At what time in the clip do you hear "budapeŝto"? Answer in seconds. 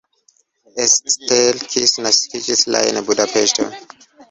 3.13-3.71